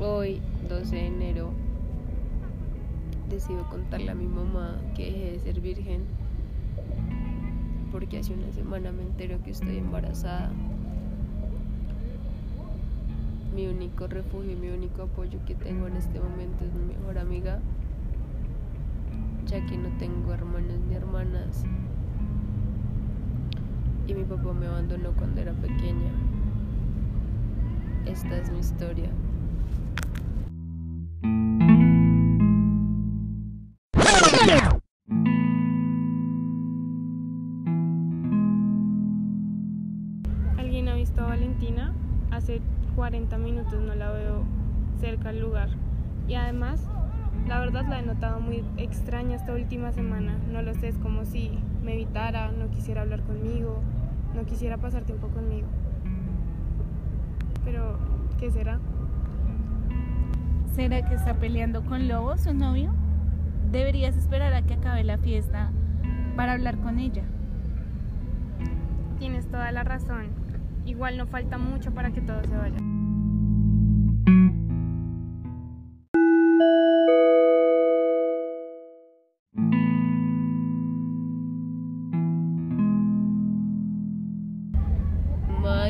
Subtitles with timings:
[0.00, 1.50] Hoy, 12 de enero,
[3.30, 6.02] decido contarle a mi mamá que dejé de ser virgen
[7.92, 10.50] porque hace una semana me entero que estoy embarazada.
[13.54, 17.18] Mi único refugio y mi único apoyo que tengo en este momento es mi mejor
[17.18, 17.60] amiga,
[19.46, 21.64] ya que no tengo hermanos ni hermanas.
[24.08, 26.10] Y mi papá me abandonó cuando era pequeña.
[28.06, 29.08] Esta es mi historia.
[40.58, 41.94] ¿Alguien ha visto a Valentina?
[42.30, 42.60] Hace
[42.94, 44.44] 40 minutos no la veo
[45.00, 45.70] cerca al lugar.
[46.28, 46.86] Y además,
[47.48, 50.36] la verdad la he notado muy extraña esta última semana.
[50.52, 53.80] No lo sé, es como si me evitara, no quisiera hablar conmigo,
[54.34, 55.68] no quisiera pasar tiempo conmigo.
[57.64, 57.98] Pero,
[58.38, 58.78] ¿qué será?
[60.74, 62.92] ¿Será que está peleando con Lobo, su novio?
[63.70, 65.70] Deberías esperar a que acabe la fiesta
[66.36, 67.24] para hablar con ella.
[69.18, 70.28] Tienes toda la razón.
[70.84, 72.78] Igual no falta mucho para que todo se vaya.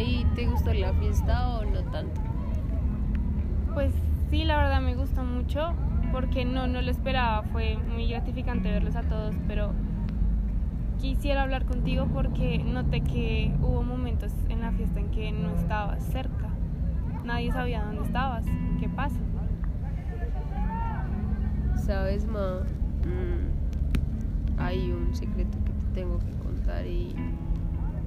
[0.00, 2.20] ¿y te gustó la fiesta o no tanto?
[3.72, 3.92] Pues
[4.30, 5.74] sí, la verdad me gustó mucho
[6.14, 7.42] porque no, no lo esperaba.
[7.42, 9.72] Fue muy gratificante verlos a todos, pero
[11.00, 16.04] quisiera hablar contigo porque noté que hubo momentos en la fiesta en que no estabas
[16.04, 16.48] cerca.
[17.24, 18.44] Nadie sabía dónde estabas.
[18.78, 19.16] ¿Qué pasa?
[21.84, 22.60] ¿Sabes, ma?
[23.02, 27.12] Mm, hay un secreto que te tengo que contar y,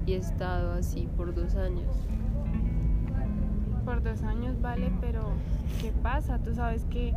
[0.06, 2.08] y he estado así por dos años.
[3.84, 5.24] Por dos años, vale, pero
[5.82, 6.40] ¿qué pasa?
[6.40, 7.14] Tú sabes que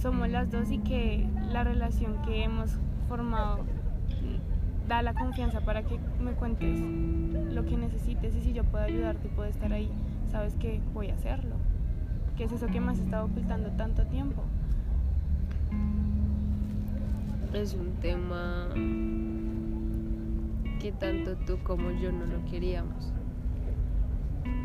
[0.00, 2.78] somos las dos y que la relación que hemos
[3.08, 3.64] formado
[4.86, 6.80] da la confianza para que me cuentes
[7.52, 9.90] lo que necesites y si yo puedo ayudarte y puedo estar ahí,
[10.30, 11.56] sabes que voy a hacerlo.
[12.36, 14.42] ¿Qué es eso que me has estado ocultando tanto tiempo?
[17.52, 18.68] Es un tema
[20.80, 23.12] que tanto tú como yo no lo queríamos.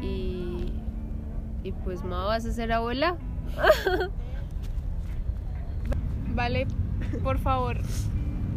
[0.02, 0.72] Y,
[1.64, 3.18] y pues, ma, ¿vas a ser abuela?
[6.36, 6.66] Vale,
[7.24, 7.78] por favor,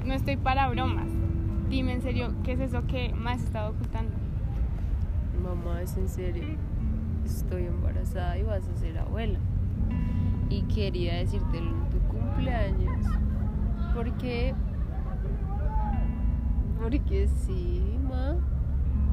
[0.07, 1.09] no estoy para bromas.
[1.69, 4.15] Dime en serio, ¿qué es eso que me has estado ocultando?
[5.43, 6.45] Mamá, es en serio.
[7.25, 9.39] Estoy embarazada y vas a ser abuela.
[10.49, 13.05] Y quería decírtelo en tu cumpleaños.
[13.95, 14.55] Porque.
[16.81, 18.37] Porque sí, ma.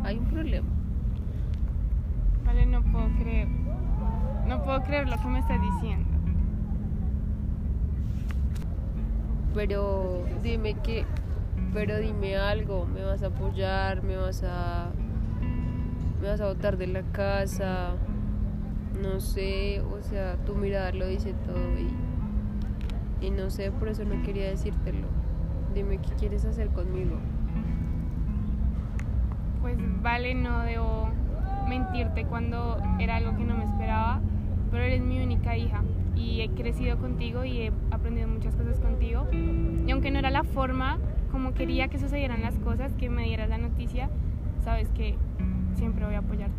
[0.03, 0.69] Hay un problema.
[2.45, 3.49] Vale, no puedo creer.
[4.47, 6.12] No puedo creer lo que me estás diciendo.
[9.53, 11.05] Pero dime que.
[11.73, 12.85] Pero dime algo.
[12.85, 14.03] ¿Me vas a apoyar?
[14.03, 14.91] ¿Me vas a.
[16.21, 17.91] ¿Me vas a botar de la casa?
[19.01, 19.81] No sé.
[19.81, 23.25] O sea, tu mirada lo dice todo y.
[23.25, 25.07] Y no sé, por eso no quería decírtelo.
[25.73, 27.17] Dime qué quieres hacer conmigo.
[29.61, 31.09] Pues vale, no debo
[31.69, 34.19] mentirte cuando era algo que no me esperaba,
[34.69, 35.81] pero eres mi única hija
[36.33, 39.27] y he crecido contigo y he aprendido muchas cosas contigo.
[39.85, 40.97] Y aunque no era la forma
[41.31, 44.09] como quería que sucedieran las cosas, que me dieras la noticia,
[44.63, 45.15] sabes que
[45.75, 46.55] siempre voy a apoyarte.